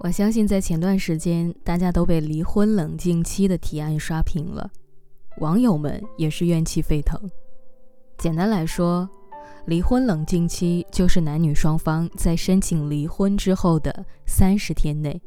[0.00, 4.70] 我相信在前段时间，大家都被离婚冷静期的提案刷屏了，
[5.38, 7.18] 网友们也是怨气沸腾。
[8.18, 9.08] 简单来说，
[9.66, 15.20] 离婚冷静期就是男女双方在申请离婚之后的三十天内，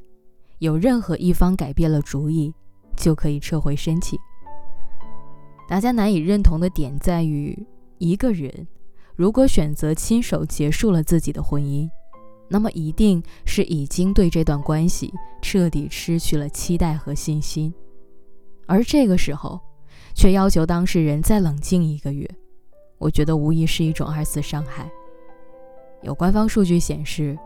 [0.60, 2.54] 有任何一方改变了主意，
[2.96, 4.20] 就可以撤回申请。
[5.68, 7.58] 大家难以认同的点在于，
[7.98, 8.68] 一个人
[9.16, 11.90] 如果选择亲手结束了自己的婚姻。
[12.50, 17.74] 那么一定是已经对这段关系彻底失去了期待和信心，
[18.66, 19.60] 而这个时候，
[20.14, 22.30] 却要求当事人再冷静一个月，
[22.98, 24.90] 我觉得无疑是一种二次伤害。
[26.04, 27.38] 有官方数据显示，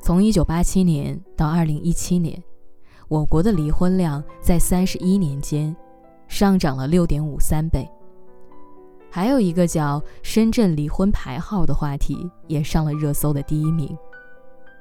[0.00, 2.42] 从1987年到2017年，
[3.08, 5.74] 我国的离婚量在31年间
[6.28, 7.86] 上涨了6.53倍。
[9.10, 13.94] 还有一个叫“深圳离婚排号”的话题也上了热搜的第一名。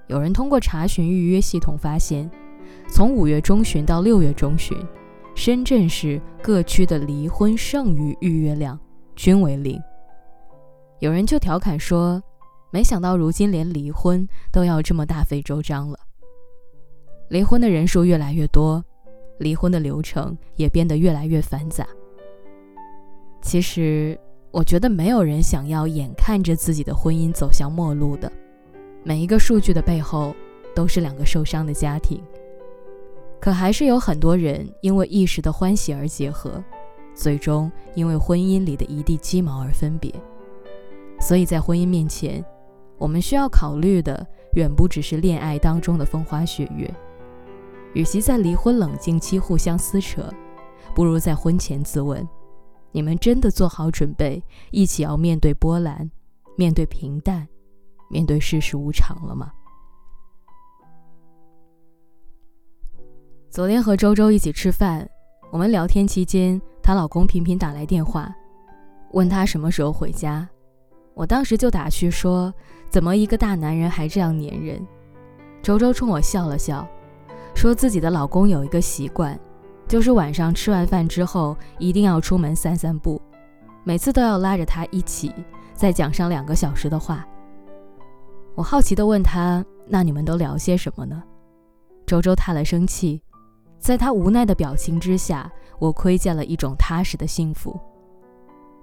[0.09, 2.29] 有人通过查询预约系统发现，
[2.89, 4.75] 从五月中旬到六月中旬，
[5.35, 8.77] 深圳市各区的离婚剩余预约量
[9.15, 9.79] 均为零。
[10.97, 12.21] 有人就调侃说
[12.73, 15.99] ：“没想到如今连离婚都要这么大费周章了。”
[17.29, 18.83] 离婚的人数越来越多，
[19.37, 21.85] 离婚的流程也变得越来越繁杂。
[23.43, 28.31] 其实，我觉得没有人想要眼看着自己的婚姻走向末路的。
[29.03, 30.35] 每一个数据的背后，
[30.75, 32.21] 都是两个受伤的家庭。
[33.39, 36.61] 可还是有很多人因为一时的欢喜而结合，
[37.15, 40.13] 最终因为婚姻里的一地鸡毛而分别。
[41.21, 42.43] 所以在婚姻面前，
[42.97, 46.93] 我们需要考虑的远不只是恋爱当中的风花雪月。
[47.93, 50.29] 与其在离婚冷静期互相撕扯，
[50.93, 52.27] 不如在婚前自问：
[52.91, 56.11] 你们真的做好准备，一起要面对波澜，
[56.55, 57.47] 面对平淡？
[58.09, 59.51] 面对世事无常了吗？
[63.49, 65.09] 昨天和周周一起吃饭，
[65.51, 68.33] 我们聊天期间，她老公频频打来电话，
[69.11, 70.47] 问她什么时候回家。
[71.13, 72.53] 我当时就打趣说
[72.89, 74.85] ：“怎么一个大男人还这样粘人？”
[75.61, 76.87] 周周冲我笑了笑，
[77.53, 79.37] 说自己的老公有一个习惯，
[79.87, 83.21] 就是晚上吃完饭之后一定要出门散散步，
[83.83, 85.33] 每次都要拉着他一起，
[85.73, 87.27] 再讲上两个小时的话。
[88.59, 91.23] 我好奇地问他：“那你们都聊些什么呢？”
[92.05, 93.21] 周周叹了声气，
[93.79, 95.49] 在他无奈的表情之下，
[95.79, 97.79] 我窥见了一种踏实的幸福。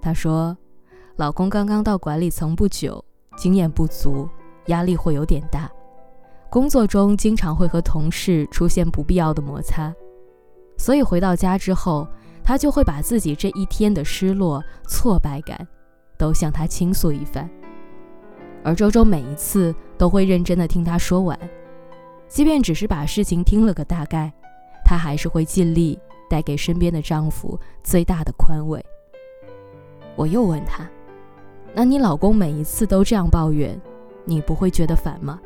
[0.01, 0.57] 他说
[1.17, 3.05] ：“老公刚刚到管理层不久，
[3.37, 4.27] 经验不足，
[4.65, 5.69] 压力会有点大，
[6.49, 9.93] 工作中经常会和同事出现不必要的摩擦，
[10.79, 12.07] 所以回到家之后，
[12.43, 15.67] 他就会把自己这一天的失落、挫败感，
[16.17, 17.47] 都向他倾诉一番。”
[18.63, 21.37] 而周周每一次都会认真的听他说完，
[22.27, 24.31] 即便只是把事情听了个大概，
[24.83, 25.97] 她还是会尽力
[26.29, 28.83] 带给身边的丈夫最大的宽慰。
[30.15, 30.89] 我又问她
[31.73, 33.79] ：“那你老公每一次都这样抱怨，
[34.25, 35.39] 你不会觉得烦吗？”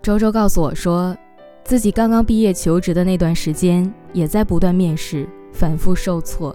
[0.00, 1.16] 周周告诉我说，
[1.64, 6.54] 自己刚刚毕业求职的那段时间，也在不断面试，反复受挫，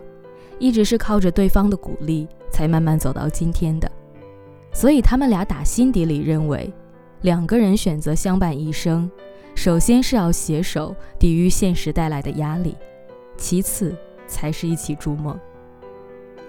[0.60, 3.92] 一直是靠着对方的鼓励，才慢慢走到今天的。
[4.74, 6.74] 所以他们俩打心底里认为，
[7.22, 9.10] 两个人选择相伴一生，
[9.54, 12.76] 首先是要携手抵御现实带来的压力，
[13.38, 13.96] 其次
[14.28, 15.40] 才是一起筑梦。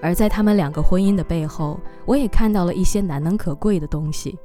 [0.00, 4.36] 而在他们两个婚姻的背后，我也看到了一些难能可贵的东西。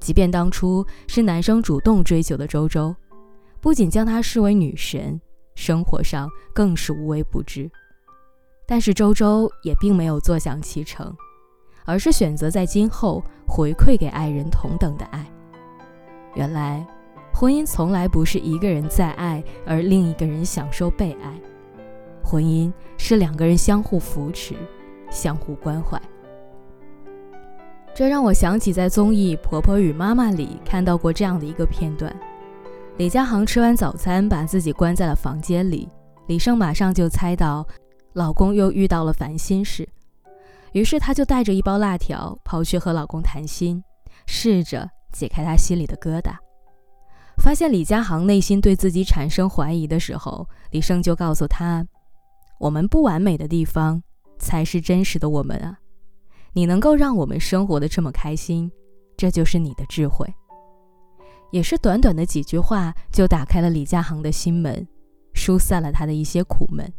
[0.00, 2.94] 即便当初是男生主动追求的周周，
[3.60, 5.20] 不仅将她视为女神，
[5.54, 7.70] 生活上更是无微不至。
[8.66, 11.16] 但是周周也并没有坐享其成。
[11.88, 15.24] 而是选择在今后回馈给爱人同等的爱。
[16.34, 16.86] 原来，
[17.32, 21.32] 婚姻从来不是一个人在爱，而另一个人享受被爱。
[22.22, 24.54] 婚姻是两个人相互扶持，
[25.10, 25.98] 相互关怀。
[27.94, 32.14] 这让我想起在综艺《婆婆与妈妈》里看到过这样的一个片段：
[32.98, 35.88] 李佳航吃完早餐，把自己关在了房间里。
[36.26, 37.66] 李胜马上就猜到，
[38.12, 39.88] 老公又遇到了烦心事。
[40.72, 43.82] 于是，她就带着一包辣条跑去和老公谈心，
[44.26, 46.32] 试着解开他心里的疙瘩。
[47.38, 51.86] 发现李佳航内心对自己产生怀疑的时候，李胜就告诉他
[52.58, 54.02] ：“我们不完美的地方
[54.38, 55.78] 才是真实的我们啊！
[56.52, 58.70] 你能够让我们生活的这么开心，
[59.16, 60.26] 这就是你的智慧。”
[61.50, 64.86] 也是短短的几句话，就打开了李佳航的心门，
[65.32, 66.92] 疏散了他的一些苦闷。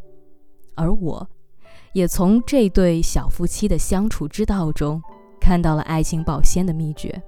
[0.75, 1.30] 而我。
[1.94, 5.01] 也从这对小夫妻的相处之道中，
[5.39, 7.21] 看到了爱情保鲜的秘诀。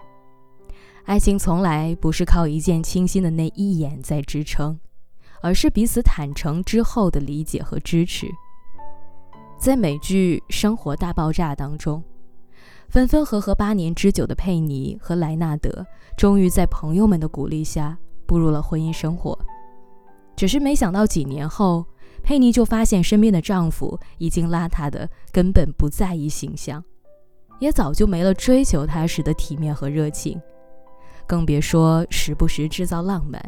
[1.05, 4.79] 爱情从来不是靠一见倾心的那一眼在支撑，
[5.41, 8.27] 而是彼此坦诚之后的理解和支持。
[9.57, 12.03] 在美剧《生活大爆炸》当中，
[12.87, 15.85] 分分合合八年之久的佩妮和莱纳德，
[16.15, 19.37] 终于在朋友们的鼓励下步入了婚姻生活。
[20.35, 21.85] 只是没想到，几年后，
[22.23, 26.83] 佩妮就发现身边的丈夫已经邋遢的根本不在意形象，
[27.59, 30.39] 也早就没了追求她时的体面和热情。
[31.27, 33.41] 更别说时不时制造浪漫，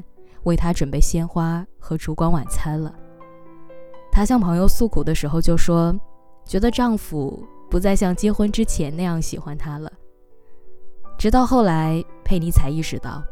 [0.43, 2.93] 为她准备鲜花和烛光晚餐了。
[4.11, 5.93] 她向朋友诉苦的时候就说，
[6.45, 9.91] 觉得丈夫不再像结婚之前那样喜欢她了。
[11.17, 13.23] 直到后来，佩妮才意识到，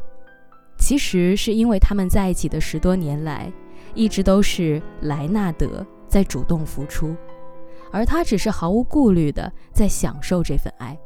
[0.78, 3.52] 其实是因为他们在一起的十多年来，
[3.94, 7.14] 一直都是莱纳德在主动付出，
[7.90, 10.98] 而他只是毫无顾虑的在享受这份爱。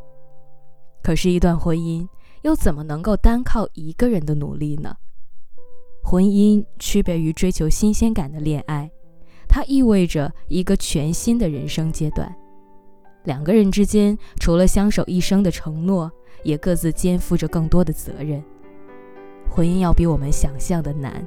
[1.02, 2.06] 可是，一段婚姻。
[2.42, 4.94] 又怎么能够单靠一个人的努力呢？
[6.04, 8.88] 婚姻区别于追求新鲜感的恋爱，
[9.48, 12.32] 它意味着一个全新的人生阶段。
[13.24, 16.08] 两个人之间除了相守一生的承诺，
[16.44, 18.40] 也各自肩负着更多的责任。
[19.56, 21.26] 婚姻要比我们想象的难，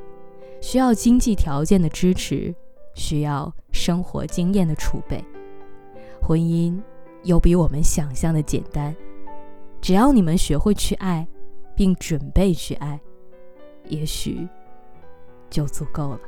[0.61, 2.53] 需要经济条件的支持，
[2.93, 5.25] 需要生活经验的储备。
[6.21, 6.79] 婚姻
[7.23, 8.95] 又比我们想象的简单。
[9.81, 11.27] 只要你们学会去爱，
[11.75, 12.99] 并准备去爱，
[13.87, 14.47] 也许
[15.49, 16.19] 就足够了。